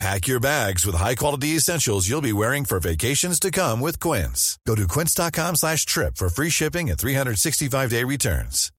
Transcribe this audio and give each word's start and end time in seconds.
Pack 0.00 0.26
your 0.26 0.40
bags 0.40 0.84
with 0.84 0.96
high-quality 0.96 1.56
essentials 1.56 2.08
you'll 2.08 2.20
be 2.20 2.32
wearing 2.32 2.64
for 2.64 2.80
vacations 2.80 3.38
to 3.40 3.50
come 3.50 3.80
with 3.80 4.00
Quince. 4.00 4.58
Go 4.66 4.74
to 4.74 4.86
quince.com 4.88 5.56
slash 5.56 5.86
trip 5.86 6.16
for 6.16 6.28
free 6.28 6.50
shipping 6.50 6.90
and 6.90 6.98
365-day 6.98 8.04
returns. 8.04 8.70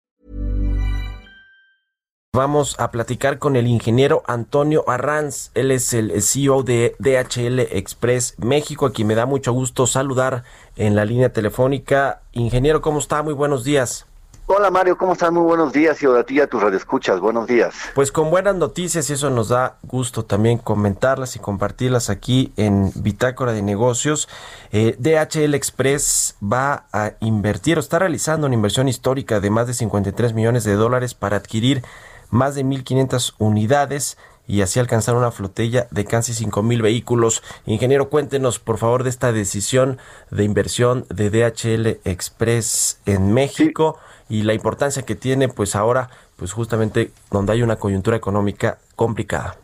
Vamos 2.36 2.76
a 2.80 2.92
platicar 2.92 3.40
con 3.40 3.56
el 3.56 3.66
ingeniero 3.66 4.22
Antonio 4.28 4.84
Arranz. 4.90 5.52
Él 5.54 5.72
es 5.72 5.94
el 5.94 6.22
CEO 6.22 6.64
de 6.64 6.94
DHL 7.00 7.60
Express 7.78 8.36
México, 8.40 8.86
a 8.88 8.92
quien 8.92 9.08
me 9.08 9.16
da 9.16 9.26
mucho 9.26 9.54
gusto 9.54 9.88
saludar 9.88 10.44
en 10.76 10.98
la 10.98 11.06
línea 11.06 11.32
telefónica. 11.32 12.24
Ingeniero, 12.34 12.82
¿cómo 12.82 13.00
está? 13.00 13.24
Muy 13.24 13.34
buenos 13.34 13.64
días. 13.64 14.06
Hola 14.48 14.70
Mario, 14.70 14.96
¿cómo 14.96 15.14
estás? 15.14 15.32
Muy 15.32 15.42
buenos 15.42 15.74
días 15.74 16.04
y 16.04 16.06
a 16.06 16.24
ti 16.24 16.40
a 16.40 16.46
tus 16.46 16.62
radioescuchas, 16.62 17.20
buenos 17.20 17.48
días. 17.48 17.74
Pues 17.96 18.12
con 18.12 18.30
buenas 18.30 18.56
noticias 18.56 19.10
y 19.10 19.14
eso 19.14 19.32
nos 19.32 19.50
da 19.50 19.78
gusto 19.82 20.24
también 20.24 20.60
comentarlas 20.60 21.36
y 21.36 21.40
compartirlas 21.40 22.12
aquí 22.12 22.54
en 22.56 22.92
Bitácora 22.94 23.54
de 23.54 23.64
Negocios. 23.64 24.30
Eh, 24.72 24.96
DHL 25.00 25.56
Express 25.56 26.36
va 26.44 26.86
a 26.94 27.14
invertir 27.22 27.78
o 27.78 27.80
está 27.80 27.98
realizando 27.98 28.46
una 28.46 28.54
inversión 28.54 28.88
histórica 28.88 29.40
de 29.40 29.50
más 29.50 29.66
de 29.66 29.74
53 29.74 30.34
millones 30.34 30.64
de 30.64 30.76
dólares 30.76 31.16
para 31.16 31.38
adquirir 31.38 31.82
más 32.30 32.54
de 32.54 32.64
1.500 32.64 33.34
unidades 33.40 34.16
y 34.48 34.62
así 34.62 34.80
alcanzar 34.80 35.16
una 35.16 35.32
flotilla 35.32 35.88
de 35.90 36.06
casi 36.06 36.34
5.000 36.34 36.84
vehículos. 36.84 37.42
Ingeniero, 37.66 38.10
cuéntenos 38.10 38.60
por 38.60 38.78
favor 38.78 39.04
de 39.04 39.10
esta 39.10 39.32
decisión 39.32 39.98
de 40.30 40.44
inversión 40.44 41.08
de 41.10 41.32
DHL 41.32 42.00
Express 42.08 43.00
en 43.08 43.34
México 43.34 43.98
y 44.30 44.44
la 44.44 44.54
importancia 44.54 45.04
que 45.04 45.16
tiene 45.16 45.50
pues 45.50 45.76
ahora 45.76 46.10
pues 46.36 46.52
justamente 46.52 47.12
donde 47.32 47.54
hay 47.54 47.62
una 47.62 47.78
coyuntura 47.78 48.18
económica 48.18 48.78
complicada. 48.96 49.58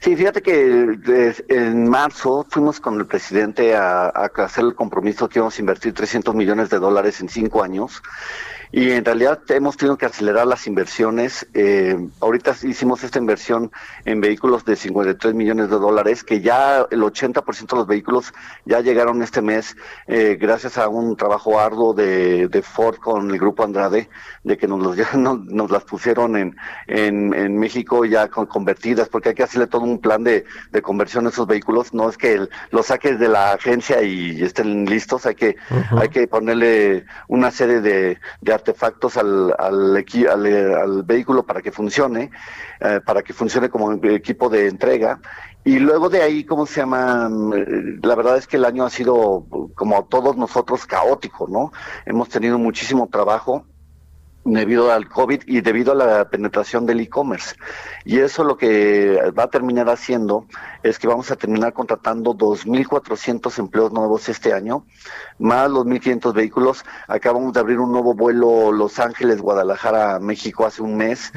Sí, 0.00 0.16
fíjate 0.16 0.40
que 0.40 0.98
en 1.48 1.88
marzo 1.88 2.46
fuimos 2.48 2.80
con 2.80 2.98
el 2.98 3.06
presidente 3.06 3.76
a, 3.76 4.06
a 4.06 4.30
hacer 4.36 4.64
el 4.64 4.74
compromiso 4.74 5.28
que 5.28 5.38
íbamos 5.38 5.58
a 5.58 5.60
invertir 5.60 5.92
300 5.92 6.34
millones 6.34 6.70
de 6.70 6.78
dólares 6.78 7.20
en 7.20 7.28
cinco 7.28 7.62
años 7.62 8.02
y 8.72 8.90
en 8.90 9.04
realidad 9.04 9.40
hemos 9.48 9.76
tenido 9.76 9.96
que 9.96 10.06
acelerar 10.06 10.46
las 10.46 10.66
inversiones. 10.66 11.46
Eh, 11.54 11.96
ahorita 12.20 12.54
hicimos 12.62 13.04
esta 13.04 13.18
inversión 13.18 13.70
en 14.04 14.20
vehículos 14.20 14.64
de 14.64 14.76
53 14.76 15.34
millones 15.34 15.70
de 15.70 15.76
dólares, 15.76 16.24
que 16.24 16.40
ya 16.40 16.86
el 16.90 17.02
80% 17.02 17.66
de 17.66 17.76
los 17.76 17.86
vehículos 17.86 18.32
ya 18.64 18.80
llegaron 18.80 19.22
este 19.22 19.42
mes, 19.42 19.76
eh, 20.06 20.36
gracias 20.40 20.78
a 20.78 20.88
un 20.88 21.16
trabajo 21.16 21.58
arduo 21.58 21.94
de, 21.94 22.48
de, 22.48 22.62
Ford 22.62 22.96
con 22.96 23.30
el 23.30 23.38
grupo 23.38 23.62
Andrade, 23.62 24.08
de 24.42 24.56
que 24.56 24.66
nos, 24.66 24.80
los, 24.80 24.96
ya 24.96 25.08
nos, 25.14 25.70
las 25.70 25.84
pusieron 25.84 26.36
en, 26.36 26.56
en, 26.86 27.34
en 27.34 27.58
México 27.58 28.04
ya 28.04 28.28
convertidas, 28.28 29.08
porque 29.08 29.30
hay 29.30 29.34
que 29.34 29.42
hacerle 29.44 29.66
todo 29.66 29.82
un 29.82 30.00
plan 30.00 30.24
de, 30.24 30.44
de 30.72 30.82
conversión 30.82 31.26
a 31.26 31.30
esos 31.30 31.46
vehículos. 31.46 31.94
No 31.94 32.08
es 32.08 32.16
que 32.16 32.48
los 32.70 32.86
saques 32.86 33.18
de 33.18 33.28
la 33.28 33.52
agencia 33.52 34.02
y 34.02 34.42
estén 34.42 34.86
listos, 34.86 35.26
hay 35.26 35.34
que, 35.34 35.56
hay 35.98 36.08
que 36.08 36.26
ponerle 36.26 37.06
una 37.28 37.50
serie 37.50 37.80
de, 37.80 38.18
de 38.40 38.52
artefactos 38.56 39.16
al, 39.16 39.54
al, 39.58 40.04
al, 40.28 41.02
vehículo 41.04 41.44
para 41.44 41.62
que 41.62 41.70
funcione, 41.70 42.30
eh, 42.80 43.00
para 43.04 43.22
que 43.22 43.32
funcione 43.32 43.68
como 43.68 43.92
equipo 43.92 44.48
de 44.48 44.68
entrega. 44.68 45.20
Y 45.64 45.78
luego 45.78 46.08
de 46.08 46.22
ahí, 46.22 46.44
¿cómo 46.44 46.66
se 46.66 46.80
llama? 46.80 47.28
La 48.02 48.14
verdad 48.14 48.36
es 48.36 48.46
que 48.46 48.56
el 48.56 48.64
año 48.64 48.84
ha 48.84 48.90
sido, 48.90 49.46
como 49.74 50.04
todos 50.06 50.36
nosotros, 50.36 50.86
caótico, 50.86 51.48
¿no? 51.48 51.72
Hemos 52.04 52.28
tenido 52.28 52.58
muchísimo 52.58 53.08
trabajo 53.08 53.64
debido 54.46 54.92
al 54.92 55.08
COVID 55.08 55.42
y 55.46 55.60
debido 55.60 55.92
a 55.92 55.94
la 55.96 56.28
penetración 56.28 56.86
del 56.86 57.00
e-commerce. 57.00 57.56
Y 58.04 58.20
eso 58.20 58.44
lo 58.44 58.56
que 58.56 59.32
va 59.36 59.44
a 59.44 59.50
terminar 59.50 59.88
haciendo 59.88 60.46
es 60.82 60.98
que 60.98 61.08
vamos 61.08 61.30
a 61.32 61.36
terminar 61.36 61.72
contratando 61.72 62.32
2.400 62.32 63.58
empleos 63.58 63.92
nuevos 63.92 64.28
este 64.28 64.52
año, 64.52 64.86
más 65.38 65.68
los 65.68 65.84
1.500 65.84 66.32
vehículos. 66.32 66.84
Acabamos 67.08 67.52
de 67.52 67.60
abrir 67.60 67.80
un 67.80 67.90
nuevo 67.90 68.14
vuelo 68.14 68.70
Los 68.70 69.00
Ángeles, 69.00 69.40
Guadalajara, 69.40 70.20
México 70.20 70.64
hace 70.64 70.82
un 70.82 70.96
mes. 70.96 71.32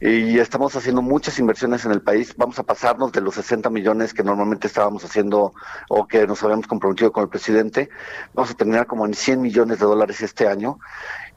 y 0.00 0.38
estamos 0.38 0.76
haciendo 0.76 1.02
muchas 1.02 1.38
inversiones 1.40 1.84
en 1.84 1.90
el 1.90 2.02
país. 2.02 2.34
Vamos 2.36 2.58
a 2.60 2.62
pasarnos 2.62 3.10
de 3.10 3.20
los 3.20 3.34
60 3.34 3.68
millones 3.70 4.14
que 4.14 4.22
normalmente 4.22 4.68
estábamos 4.68 5.04
haciendo 5.04 5.54
o 5.88 6.06
que 6.06 6.26
nos 6.26 6.42
habíamos 6.44 6.68
comprometido 6.68 7.10
con 7.10 7.24
el 7.24 7.28
presidente. 7.28 7.90
Vamos 8.32 8.52
a 8.52 8.54
terminar 8.54 8.86
como 8.86 9.06
en 9.06 9.14
100 9.14 9.40
millones 9.40 9.80
de 9.80 9.86
dólares 9.86 10.20
este 10.22 10.46
año 10.46 10.78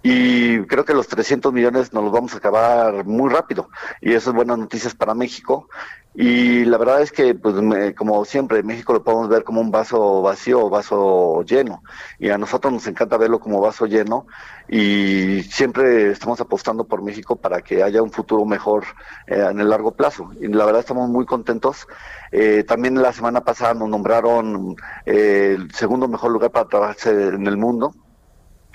y 0.03 0.42
creo 0.67 0.85
que 0.85 0.93
los 0.93 1.07
300 1.07 1.51
millones 1.53 1.93
nos 1.93 2.03
los 2.03 2.13
vamos 2.13 2.33
a 2.33 2.37
acabar 2.37 3.05
muy 3.05 3.29
rápido 3.31 3.69
y 4.01 4.13
eso 4.13 4.29
es 4.29 4.35
buenas 4.35 4.57
noticias 4.57 4.95
para 4.95 5.13
México. 5.13 5.69
Y 6.15 6.65
la 6.65 6.77
verdad 6.77 7.01
es 7.01 7.11
que 7.11 7.33
pues 7.33 7.55
como 7.95 8.23
siempre 8.23 8.61
México 8.61 8.93
lo 8.93 9.03
podemos 9.03 9.29
ver 9.29 9.43
como 9.43 9.61
un 9.61 9.71
vaso 9.71 10.21
vacío 10.21 10.65
o 10.65 10.69
vaso 10.69 11.43
lleno 11.43 11.81
y 12.19 12.29
a 12.29 12.37
nosotros 12.37 12.71
nos 12.71 12.85
encanta 12.85 13.17
verlo 13.17 13.39
como 13.39 13.59
vaso 13.59 13.87
lleno 13.87 14.27
y 14.67 15.41
siempre 15.43 16.11
estamos 16.11 16.39
apostando 16.39 16.83
por 16.83 17.01
México 17.01 17.35
para 17.35 17.61
que 17.61 17.81
haya 17.81 18.03
un 18.03 18.11
futuro 18.11 18.45
mejor 18.45 18.83
eh, 19.25 19.43
en 19.49 19.59
el 19.59 19.69
largo 19.69 19.91
plazo. 19.93 20.29
Y 20.39 20.47
la 20.49 20.65
verdad 20.65 20.81
estamos 20.81 21.09
muy 21.09 21.25
contentos. 21.25 21.87
Eh, 22.31 22.63
también 22.63 23.01
la 23.01 23.11
semana 23.11 23.41
pasada 23.41 23.73
nos 23.73 23.89
nombraron 23.89 24.75
eh, 25.07 25.55
el 25.57 25.71
segundo 25.73 26.07
mejor 26.07 26.31
lugar 26.31 26.51
para 26.51 26.67
trabajar 26.67 27.13
en 27.13 27.47
el 27.47 27.57
mundo 27.57 27.93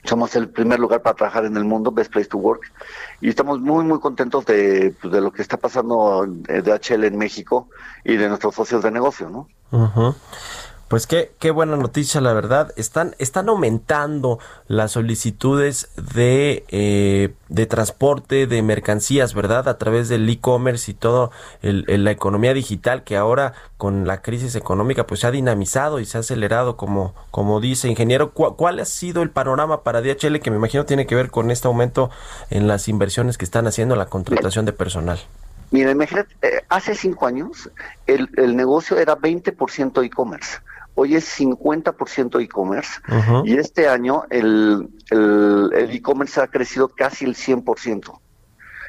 somos 0.04 0.34
el 0.36 0.48
primer 0.48 0.78
lugar 0.78 1.02
para 1.02 1.16
trabajar 1.16 1.44
en 1.44 1.56
el 1.56 1.64
mundo, 1.64 1.90
Best 1.92 2.12
Place 2.12 2.28
to 2.28 2.38
Work, 2.38 2.72
y 3.20 3.28
estamos 3.28 3.60
muy, 3.60 3.84
muy 3.84 4.00
contentos 4.00 4.46
de, 4.46 4.94
pues, 5.00 5.12
de 5.12 5.20
lo 5.20 5.32
que 5.32 5.42
está 5.42 5.56
pasando 5.56 6.26
de 6.26 6.72
HL 6.72 7.04
en 7.04 7.18
México 7.18 7.68
y 8.04 8.16
de 8.16 8.28
nuestros 8.28 8.54
socios 8.54 8.82
de 8.82 8.90
negocio, 8.90 9.28
¿no? 9.28 9.48
Pues 10.88 11.06
qué, 11.06 11.32
qué 11.38 11.50
buena 11.50 11.76
noticia, 11.76 12.22
la 12.22 12.32
verdad. 12.32 12.72
Están, 12.76 13.14
están 13.18 13.50
aumentando 13.50 14.38
las 14.68 14.92
solicitudes 14.92 15.90
de, 16.14 16.64
eh, 16.68 17.34
de 17.50 17.66
transporte 17.66 18.46
de 18.46 18.62
mercancías, 18.62 19.34
¿verdad? 19.34 19.68
A 19.68 19.76
través 19.76 20.08
del 20.08 20.26
e-commerce 20.26 20.90
y 20.90 20.94
todo 20.94 21.30
el, 21.60 21.84
la 22.04 22.10
economía 22.10 22.54
digital 22.54 23.04
que 23.04 23.18
ahora 23.18 23.52
con 23.76 24.06
la 24.06 24.22
crisis 24.22 24.54
económica 24.54 25.06
pues 25.06 25.20
se 25.20 25.26
ha 25.26 25.30
dinamizado 25.30 26.00
y 26.00 26.06
se 26.06 26.16
ha 26.16 26.20
acelerado, 26.20 26.78
como, 26.78 27.14
como 27.30 27.60
dice 27.60 27.88
ingeniero. 27.88 28.30
¿Cuál 28.30 28.80
ha 28.80 28.86
sido 28.86 29.22
el 29.22 29.28
panorama 29.28 29.82
para 29.82 30.00
DHL 30.00 30.40
que 30.40 30.50
me 30.50 30.56
imagino 30.56 30.86
tiene 30.86 31.06
que 31.06 31.14
ver 31.14 31.30
con 31.30 31.50
este 31.50 31.68
aumento 31.68 32.10
en 32.48 32.66
las 32.66 32.88
inversiones 32.88 33.36
que 33.36 33.44
están 33.44 33.66
haciendo 33.66 33.94
la 33.94 34.06
contratación 34.06 34.64
de 34.64 34.72
personal? 34.72 35.18
Mira, 35.70 35.90
imagínate, 35.90 36.34
eh, 36.40 36.64
hace 36.70 36.94
cinco 36.94 37.26
años 37.26 37.68
el, 38.06 38.30
el 38.38 38.56
negocio 38.56 38.96
era 38.96 39.18
20% 39.18 40.02
e-commerce 40.02 40.60
hoy 40.98 41.14
es 41.14 41.38
50% 41.38 42.42
e-commerce 42.42 43.00
y 43.44 43.56
este 43.56 43.88
año 43.88 44.24
el 44.30 44.88
e-commerce 45.90 46.40
ha 46.40 46.48
crecido 46.48 46.88
casi 46.88 47.24
el 47.24 47.36
100% 47.36 48.20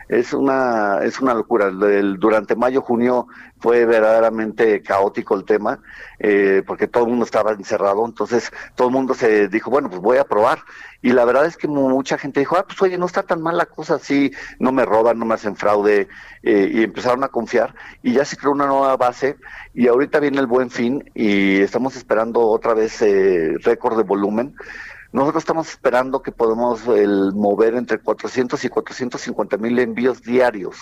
es 0.09 0.33
una 0.33 0.99
es 1.03 1.21
una 1.21 1.33
locura. 1.35 1.67
El, 1.67 2.19
durante 2.19 2.55
mayo 2.55 2.81
junio 2.81 3.27
fue 3.59 3.85
verdaderamente 3.85 4.81
caótico 4.81 5.35
el 5.35 5.45
tema 5.45 5.79
eh, 6.17 6.63
porque 6.65 6.87
todo 6.87 7.03
el 7.03 7.11
mundo 7.11 7.25
estaba 7.25 7.51
encerrado, 7.51 8.05
entonces 8.05 8.51
todo 8.75 8.87
el 8.87 8.93
mundo 8.93 9.13
se 9.13 9.47
dijo 9.47 9.69
bueno 9.69 9.89
pues 9.89 10.01
voy 10.01 10.17
a 10.17 10.25
probar 10.25 10.59
y 11.01 11.11
la 11.11 11.25
verdad 11.25 11.45
es 11.45 11.55
que 11.55 11.67
mucha 11.67 12.17
gente 12.17 12.39
dijo 12.39 12.57
ah 12.57 12.65
pues 12.65 12.81
oye 12.81 12.97
no 12.97 13.05
está 13.05 13.23
tan 13.23 13.41
mal 13.41 13.55
la 13.57 13.67
cosa 13.67 13.95
así 13.95 14.31
no 14.57 14.71
me 14.71 14.83
roban 14.83 15.19
no 15.19 15.25
me 15.25 15.35
hacen 15.35 15.55
fraude 15.55 16.07
eh, 16.41 16.71
y 16.73 16.83
empezaron 16.83 17.23
a 17.23 17.27
confiar. 17.27 17.75
Y 18.01 18.13
ya 18.13 18.25
se 18.25 18.35
creó 18.35 18.51
una 18.51 18.65
nueva 18.65 18.97
base 18.97 19.37
y 19.75 19.87
ahorita 19.87 20.19
viene 20.19 20.39
el 20.39 20.47
buen 20.47 20.71
fin 20.71 21.09
y 21.13 21.61
estamos 21.61 21.95
esperando 21.95 22.41
otra 22.41 22.73
vez 22.73 22.99
eh, 23.03 23.55
récord 23.59 23.97
de 23.97 24.03
volumen 24.03 24.55
nosotros 25.11 25.41
estamos 25.41 25.69
esperando 25.69 26.21
que 26.21 26.31
podemos 26.31 26.85
el, 26.87 27.33
mover 27.33 27.75
entre 27.75 27.97
400 27.99 28.63
y 28.63 28.69
450 28.69 29.57
mil 29.57 29.79
envíos 29.79 30.21
diarios, 30.21 30.77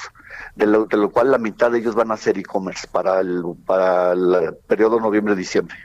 de 0.55 0.67
lo, 0.67 0.85
de 0.85 0.97
lo, 0.97 1.11
cual 1.11 1.31
la 1.31 1.37
mitad 1.37 1.71
de 1.71 1.79
ellos 1.79 1.95
van 1.95 2.11
a 2.11 2.17
ser 2.17 2.37
e-commerce 2.37 2.87
para 2.91 3.21
el, 3.21 3.43
para 3.65 4.11
el 4.11 4.55
periodo 4.67 4.99
noviembre-diciembre. 4.99 5.77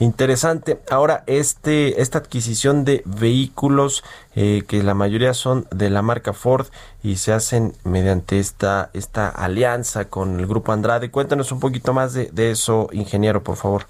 Interesante. 0.00 0.80
Ahora, 0.90 1.24
este, 1.26 2.00
esta 2.00 2.18
adquisición 2.18 2.84
de 2.84 3.02
vehículos, 3.04 4.04
eh, 4.34 4.62
que 4.66 4.82
la 4.82 4.94
mayoría 4.94 5.34
son 5.34 5.66
de 5.70 5.90
la 5.90 6.02
marca 6.02 6.32
Ford 6.32 6.68
y 7.02 7.16
se 7.16 7.32
hacen 7.32 7.74
mediante 7.84 8.38
esta, 8.38 8.90
esta 8.94 9.28
alianza 9.28 10.06
con 10.06 10.38
el 10.38 10.46
grupo 10.46 10.72
Andrade. 10.72 11.10
Cuéntanos 11.10 11.50
un 11.52 11.60
poquito 11.60 11.92
más 11.92 12.14
de, 12.14 12.30
de 12.32 12.52
eso, 12.52 12.88
ingeniero, 12.92 13.42
por 13.42 13.56
favor. 13.56 13.86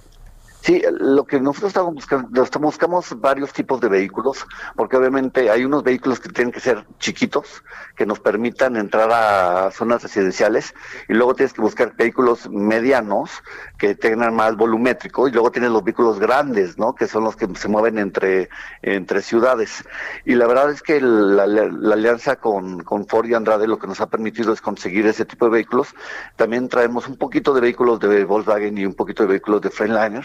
Sí, 0.61 0.83
lo 1.01 1.25
que 1.25 1.41
nosotros 1.41 1.71
estamos 1.71 1.95
buscando, 1.95 2.45
buscamos 2.61 3.21
varios 3.21 3.53
tipos 3.53 3.81
de 3.81 3.89
vehículos, 3.89 4.45
porque 4.77 4.97
obviamente 4.97 5.51
hay 5.51 5.65
unos 5.65 5.83
vehículos 5.83 6.21
que 6.21 6.29
tienen 6.29 6.53
que 6.53 6.61
ser 6.61 6.85
chiquitos, 6.99 7.63
que 7.97 8.05
nos 8.05 8.19
permitan 8.19 8.77
entrar 8.77 9.09
a 9.11 9.71
zonas 9.71 10.03
residenciales, 10.03 10.75
y 11.09 11.15
luego 11.15 11.35
tienes 11.35 11.53
que 11.53 11.63
buscar 11.63 11.95
vehículos 11.97 12.51
medianos 12.51 13.31
que 13.79 13.95
tengan 13.95 14.35
más 14.35 14.57
volumétrico, 14.57 15.29
y 15.29 15.33
luego 15.33 15.53
tienes 15.53 15.71
los 15.71 15.85
vehículos 15.85 16.19
grandes, 16.19 16.77
¿no? 16.77 16.95
Que 16.95 17.07
son 17.07 17.25
los 17.25 17.37
que 17.37 17.49
se 17.55 17.69
mueven 17.69 17.99
entre, 17.99 18.51
entre 18.83 19.23
ciudades. 19.23 19.85
Y 20.25 20.35
la 20.35 20.47
verdad 20.49 20.71
es 20.71 20.83
que 20.83 21.01
la, 21.01 21.45
alianza 21.45 22.37
con, 22.37 22.83
con 22.83 23.07
Ford 23.07 23.27
y 23.27 23.35
Andrade 23.35 23.67
lo 23.69 23.79
que 23.79 23.87
nos 23.87 24.01
ha 24.01 24.07
permitido 24.09 24.53
es 24.53 24.61
conseguir 24.61 25.07
ese 25.07 25.25
tipo 25.25 25.47
de 25.47 25.53
vehículos. 25.53 25.95
También 26.37 26.69
traemos 26.69 27.09
un 27.09 27.17
poquito 27.17 27.55
de 27.55 27.61
vehículos 27.61 28.01
de 28.01 28.25
Volkswagen 28.25 28.77
y 28.77 28.85
un 28.85 28.95
poquito 28.95 29.23
de 29.23 29.31
vehículos 29.31 29.63
de 29.63 29.71
Freightliner 29.71 30.25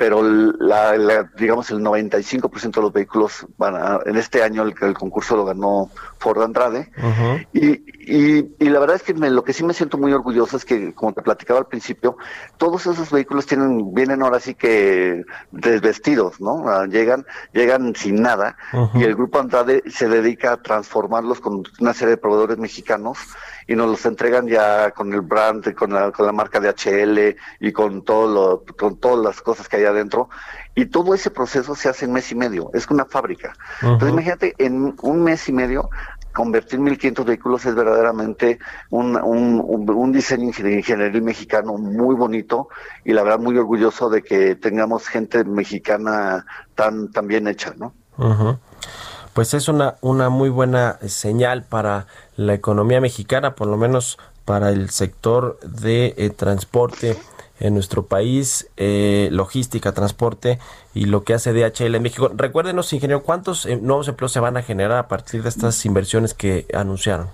pero 0.00 0.22
la, 0.22 1.28
digamos 1.36 1.70
el 1.70 1.80
95% 1.80 2.70
de 2.70 2.80
los 2.80 2.90
vehículos 2.90 3.46
van 3.58 3.76
a, 3.76 4.00
en 4.06 4.16
este 4.16 4.42
año 4.42 4.62
el, 4.62 4.72
el 4.80 4.94
concurso 4.94 5.36
lo 5.36 5.44
ganó 5.44 5.90
Ford 6.18 6.40
Andrade. 6.40 6.90
Y, 7.52 7.82
y, 8.10 8.68
la 8.70 8.80
verdad 8.80 8.96
es 8.96 9.02
que 9.02 9.12
lo 9.12 9.44
que 9.44 9.52
sí 9.52 9.62
me 9.62 9.74
siento 9.74 9.98
muy 9.98 10.14
orgulloso 10.14 10.56
es 10.56 10.64
que 10.64 10.94
como 10.94 11.12
te 11.12 11.20
platicaba 11.20 11.60
al 11.60 11.66
principio 11.66 12.16
todos 12.56 12.86
esos 12.86 13.10
vehículos 13.10 13.44
tienen 13.44 13.92
vienen 13.92 14.22
ahora 14.22 14.40
sí 14.40 14.54
que 14.54 15.22
desvestidos 15.50 16.40
no 16.40 16.66
ah, 16.66 16.86
llegan 16.86 17.26
llegan 17.52 17.94
sin 17.94 18.22
nada 18.22 18.56
y 18.94 19.04
el 19.04 19.14
grupo 19.14 19.38
Andrade 19.38 19.82
se 19.86 20.08
dedica 20.08 20.52
a 20.52 20.62
transformarlos 20.62 21.40
con 21.40 21.62
una 21.78 21.92
serie 21.92 22.12
de 22.12 22.16
proveedores 22.16 22.56
mexicanos 22.56 23.18
y 23.70 23.76
nos 23.76 23.88
los 23.88 24.04
entregan 24.04 24.48
ya 24.48 24.90
con 24.90 25.12
el 25.12 25.20
brand, 25.20 25.72
con 25.74 25.92
la, 25.92 26.10
con 26.10 26.26
la 26.26 26.32
marca 26.32 26.58
de 26.58 26.70
HL 26.70 27.36
y 27.60 27.70
con 27.70 28.04
todo 28.04 28.26
lo, 28.26 28.64
con 28.76 28.98
todas 28.98 29.24
las 29.24 29.40
cosas 29.40 29.68
que 29.68 29.76
hay 29.76 29.84
adentro. 29.90 30.28
Y 30.74 30.86
todo 30.86 31.14
ese 31.14 31.30
proceso 31.30 31.74
se 31.74 31.88
hace 31.88 32.04
en 32.06 32.12
mes 32.12 32.30
y 32.32 32.34
medio. 32.34 32.70
Es 32.74 32.86
una 32.88 33.04
fábrica. 33.04 33.52
Entonces 33.82 34.10
imagínate, 34.10 34.54
en 34.58 34.94
un 35.02 35.22
mes 35.22 35.48
y 35.48 35.52
medio 35.52 35.90
convertir 36.32 36.78
1.500 36.78 37.24
vehículos 37.24 37.66
es 37.66 37.74
verdaderamente 37.74 38.58
un, 38.90 39.16
un, 39.16 39.60
un, 39.66 40.12
diseño 40.12 40.52
de 40.56 40.76
ingeniería 40.78 41.20
mexicano 41.20 41.76
muy 41.76 42.14
bonito 42.14 42.68
y 43.04 43.12
la 43.12 43.22
verdad 43.22 43.40
muy 43.40 43.56
orgulloso 43.58 44.08
de 44.08 44.22
que 44.22 44.54
tengamos 44.54 45.08
gente 45.08 45.44
mexicana 45.44 46.46
tan, 46.74 47.10
tan 47.10 47.26
bien 47.26 47.48
hecha, 47.48 47.74
¿no? 47.76 47.94
Pues 49.34 49.54
es 49.54 49.68
una, 49.68 49.96
una 50.00 50.28
muy 50.28 50.50
buena 50.50 50.98
señal 51.06 51.64
para 51.64 52.06
la 52.36 52.54
economía 52.54 53.00
mexicana, 53.00 53.54
por 53.54 53.68
lo 53.68 53.76
menos 53.76 54.18
para 54.44 54.70
el 54.70 54.90
sector 54.90 55.58
de 55.60 56.14
eh, 56.16 56.30
transporte 56.30 57.16
en 57.60 57.74
nuestro 57.74 58.06
país, 58.06 58.68
eh, 58.76 59.28
logística, 59.30 59.92
transporte 59.92 60.58
y 60.94 61.04
lo 61.04 61.22
que 61.22 61.34
hace 61.34 61.52
DHL 61.52 61.94
en 61.94 62.02
México. 62.02 62.30
Recuérdenos, 62.34 62.92
ingeniero, 62.92 63.22
¿cuántos 63.22 63.66
eh, 63.66 63.76
nuevos 63.76 64.08
empleos 64.08 64.32
se 64.32 64.40
van 64.40 64.56
a 64.56 64.62
generar 64.62 64.98
a 64.98 65.08
partir 65.08 65.42
de 65.42 65.50
estas 65.50 65.84
inversiones 65.86 66.34
que 66.34 66.66
anunciaron? 66.74 67.28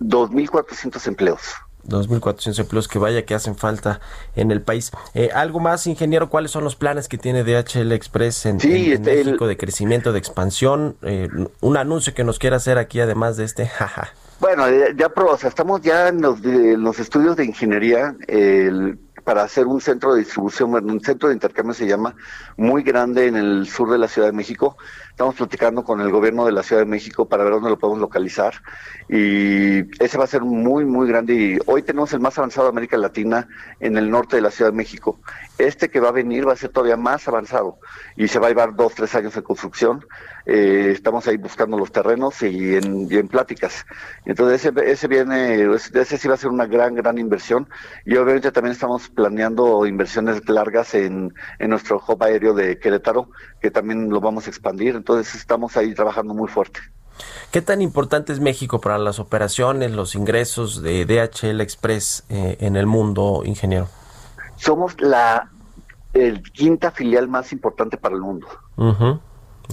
2.400 0.00 1.06
empleos. 1.08 1.40
2.400 1.88 2.60
empleos 2.60 2.88
que 2.88 2.98
vaya 2.98 3.24
que 3.24 3.34
hacen 3.34 3.56
falta 3.56 4.00
en 4.36 4.50
el 4.50 4.60
país. 4.60 4.92
¿Algo 5.34 5.60
más, 5.60 5.86
ingeniero? 5.86 6.28
¿Cuáles 6.28 6.50
son 6.50 6.62
los 6.62 6.76
planes 6.76 7.08
que 7.08 7.16
tiene 7.16 7.42
DHL 7.42 7.92
Express 7.92 8.44
en, 8.44 8.56
este, 8.56 8.98
México 8.98 9.46
de 9.46 9.56
crecimiento, 9.56 10.12
de 10.12 10.18
expansión? 10.18 10.96
un 11.60 11.76
anuncio 11.78 12.12
que 12.12 12.22
nos 12.22 12.38
quiera 12.38 12.56
hacer 12.56 12.76
aquí 12.76 13.00
además 13.00 13.38
de 13.38 13.44
este. 13.44 13.66
Jaja. 13.78 14.12
Bueno, 14.40 14.66
eh, 14.66 14.94
ya, 14.96 15.10
pro, 15.10 15.32
o 15.32 15.36
sea, 15.36 15.50
estamos 15.50 15.82
ya 15.82 16.08
en 16.08 16.22
los, 16.22 16.40
los 16.40 16.98
estudios 16.98 17.36
de 17.36 17.44
ingeniería 17.44 18.14
para 19.30 19.44
hacer 19.44 19.68
un 19.68 19.80
centro 19.80 20.12
de 20.12 20.22
distribución, 20.22 20.74
un 20.74 21.00
centro 21.00 21.28
de 21.28 21.34
intercambio 21.34 21.72
se 21.72 21.86
llama, 21.86 22.16
muy 22.56 22.82
grande 22.82 23.28
en 23.28 23.36
el 23.36 23.68
sur 23.68 23.88
de 23.88 23.96
la 23.96 24.08
Ciudad 24.08 24.26
de 24.26 24.32
México. 24.32 24.76
Estamos 25.10 25.36
platicando 25.36 25.84
con 25.84 26.00
el 26.00 26.10
gobierno 26.10 26.46
de 26.46 26.50
la 26.50 26.64
Ciudad 26.64 26.82
de 26.82 26.86
México 26.86 27.28
para 27.28 27.44
ver 27.44 27.52
dónde 27.52 27.70
lo 27.70 27.78
podemos 27.78 28.00
localizar. 28.00 28.54
Y 29.08 29.80
ese 30.02 30.18
va 30.18 30.24
a 30.24 30.26
ser 30.26 30.40
muy, 30.42 30.84
muy 30.84 31.06
grande. 31.06 31.34
Y 31.34 31.58
hoy 31.66 31.82
tenemos 31.82 32.12
el 32.12 32.20
más 32.20 32.38
avanzado 32.38 32.66
de 32.66 32.70
América 32.70 32.96
Latina 32.96 33.46
en 33.78 33.98
el 33.98 34.10
norte 34.10 34.36
de 34.36 34.42
la 34.42 34.50
Ciudad 34.50 34.72
de 34.72 34.76
México. 34.76 35.20
Este 35.58 35.90
que 35.90 36.00
va 36.00 36.08
a 36.08 36.12
venir 36.12 36.48
va 36.48 36.54
a 36.54 36.56
ser 36.56 36.70
todavía 36.70 36.96
más 36.96 37.28
avanzado 37.28 37.78
y 38.16 38.28
se 38.28 38.38
va 38.38 38.46
a 38.46 38.48
llevar 38.48 38.74
dos, 38.74 38.94
tres 38.94 39.14
años 39.14 39.34
de 39.34 39.42
construcción. 39.42 40.06
Eh, 40.46 40.92
estamos 40.92 41.28
ahí 41.28 41.36
buscando 41.36 41.76
los 41.76 41.92
terrenos 41.92 42.40
y 42.42 42.76
en, 42.76 43.06
y 43.10 43.16
en 43.16 43.28
pláticas. 43.28 43.84
Entonces 44.24 44.64
ese, 44.64 44.90
ese 44.90 45.06
viene, 45.06 45.68
ese 45.74 46.16
sí 46.16 46.28
va 46.28 46.34
a 46.34 46.38
ser 46.38 46.48
una 46.48 46.64
gran, 46.64 46.94
gran 46.94 47.18
inversión. 47.18 47.68
Y 48.06 48.16
obviamente 48.16 48.50
también 48.52 48.72
estamos 48.72 49.10
planeando 49.20 49.84
inversiones 49.84 50.48
largas 50.48 50.94
en, 50.94 51.34
en 51.58 51.68
nuestro 51.68 52.02
hub 52.08 52.22
aéreo 52.22 52.54
de 52.54 52.78
Querétaro, 52.78 53.28
que 53.60 53.70
también 53.70 54.08
lo 54.08 54.18
vamos 54.18 54.46
a 54.46 54.48
expandir. 54.48 54.96
Entonces 54.96 55.34
estamos 55.34 55.76
ahí 55.76 55.92
trabajando 55.92 56.32
muy 56.32 56.48
fuerte. 56.48 56.80
¿Qué 57.50 57.60
tan 57.60 57.82
importante 57.82 58.32
es 58.32 58.40
México 58.40 58.80
para 58.80 58.96
las 58.96 59.18
operaciones, 59.18 59.90
los 59.90 60.14
ingresos 60.14 60.80
de 60.80 61.04
DHL 61.04 61.60
Express 61.60 62.24
eh, 62.30 62.56
en 62.60 62.76
el 62.76 62.86
mundo, 62.86 63.42
ingeniero? 63.44 63.88
Somos 64.56 64.98
la 65.02 65.50
el 66.14 66.42
quinta 66.42 66.90
filial 66.90 67.28
más 67.28 67.52
importante 67.52 67.98
para 67.98 68.14
el 68.14 68.22
mundo. 68.22 68.48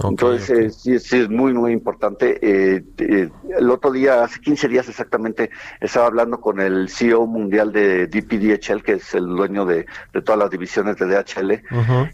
Entonces, 0.04 0.50
eh, 0.86 0.98
sí, 0.98 1.16
es 1.16 1.28
muy, 1.28 1.52
muy 1.52 1.72
importante. 1.72 2.38
Eh, 2.42 2.84
eh, 2.98 3.28
el 3.58 3.70
otro 3.70 3.90
día, 3.90 4.24
hace 4.24 4.40
15 4.40 4.68
días 4.68 4.88
exactamente, 4.88 5.50
estaba 5.80 6.06
hablando 6.06 6.40
con 6.40 6.60
el 6.60 6.88
CEO 6.88 7.26
mundial 7.26 7.72
de 7.72 8.06
DPDHL, 8.06 8.82
que 8.82 8.92
es 8.92 9.14
el 9.14 9.26
dueño 9.26 9.64
de, 9.64 9.86
todas 10.24 10.38
las 10.38 10.50
divisiones 10.50 10.96
de 10.96 11.06
DHL, 11.06 11.62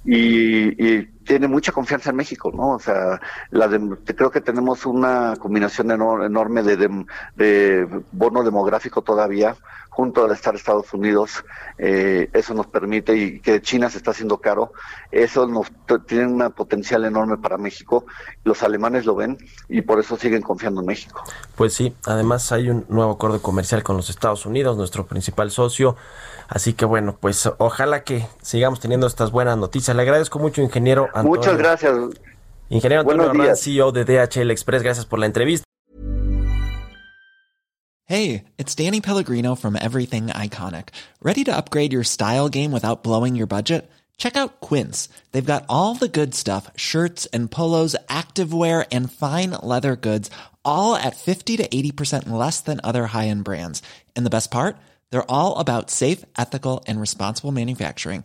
y, 0.04 1.08
tiene 1.24 1.48
mucha 1.48 1.72
confianza 1.72 2.10
en 2.10 2.16
México, 2.16 2.52
¿no? 2.54 2.70
O 2.70 2.78
sea, 2.78 3.20
la 3.50 3.68
creo 4.04 4.30
que 4.30 4.40
tenemos 4.40 4.86
una 4.86 5.36
combinación 5.38 5.90
enorme 5.90 6.62
de, 6.62 7.04
de 7.36 8.02
bono 8.12 8.42
demográfico 8.42 9.02
todavía 9.02 9.56
junto 9.94 10.24
al 10.24 10.32
estar 10.32 10.56
Estados 10.56 10.92
Unidos, 10.92 11.44
eh, 11.78 12.28
eso 12.32 12.52
nos 12.52 12.66
permite, 12.66 13.16
y 13.16 13.38
que 13.38 13.62
China 13.62 13.88
se 13.88 13.98
está 13.98 14.10
haciendo 14.10 14.38
caro, 14.38 14.72
eso 15.12 15.46
nos 15.46 15.70
tiene 16.06 16.26
un 16.26 16.50
potencial 16.50 17.04
enorme 17.04 17.36
para 17.38 17.58
México, 17.58 18.04
los 18.42 18.64
alemanes 18.64 19.06
lo 19.06 19.14
ven 19.14 19.38
y 19.68 19.82
por 19.82 20.00
eso 20.00 20.16
siguen 20.16 20.42
confiando 20.42 20.80
en 20.80 20.88
México. 20.88 21.22
Pues 21.54 21.74
sí, 21.74 21.94
además 22.06 22.50
hay 22.50 22.70
un 22.70 22.84
nuevo 22.88 23.12
acuerdo 23.12 23.40
comercial 23.40 23.84
con 23.84 23.96
los 23.96 24.10
Estados 24.10 24.46
Unidos, 24.46 24.76
nuestro 24.76 25.06
principal 25.06 25.52
socio, 25.52 25.94
así 26.48 26.72
que 26.72 26.84
bueno, 26.84 27.16
pues 27.20 27.48
ojalá 27.58 28.02
que 28.02 28.26
sigamos 28.42 28.80
teniendo 28.80 29.06
estas 29.06 29.30
buenas 29.30 29.56
noticias. 29.56 29.94
Le 29.94 30.02
agradezco 30.02 30.40
mucho, 30.40 30.60
ingeniero 30.60 31.08
Antonio. 31.14 31.36
Muchas 31.36 31.58
gracias. 31.58 31.94
Ingeniero 32.68 33.02
Antonio 33.08 33.54
CEO 33.54 33.92
de 33.92 34.04
DHL 34.04 34.50
Express, 34.50 34.82
gracias 34.82 35.06
por 35.06 35.18
la 35.18 35.26
entrevista. 35.26 35.64
Hey, 38.06 38.44
it's 38.58 38.74
Danny 38.74 39.00
Pellegrino 39.00 39.54
from 39.54 39.76
Everything 39.76 40.26
Iconic. 40.26 40.88
Ready 41.22 41.42
to 41.44 41.56
upgrade 41.56 41.92
your 41.92 42.04
style 42.04 42.50
game 42.50 42.70
without 42.70 43.02
blowing 43.02 43.34
your 43.34 43.46
budget? 43.46 43.90
Check 44.18 44.36
out 44.36 44.60
Quince. 44.60 45.08
They've 45.32 45.44
got 45.44 45.64
all 45.68 45.94
the 45.94 46.08
good 46.08 46.34
stuff 46.34 46.70
shirts 46.76 47.26
and 47.32 47.50
polos, 47.50 47.96
activewear, 48.08 48.86
and 48.92 49.10
fine 49.10 49.52
leather 49.62 49.96
goods, 49.96 50.30
all 50.64 50.96
at 50.96 51.16
50 51.16 51.56
to 51.56 51.66
80% 51.66 52.28
less 52.28 52.60
than 52.60 52.80
other 52.84 53.06
high 53.06 53.28
end 53.28 53.44
brands. 53.44 53.82
And 54.14 54.26
the 54.26 54.30
best 54.30 54.50
part? 54.50 54.76
They're 55.10 55.30
all 55.30 55.58
about 55.58 55.90
safe, 55.90 56.24
ethical, 56.36 56.84
and 56.86 57.00
responsible 57.00 57.52
manufacturing. 57.52 58.24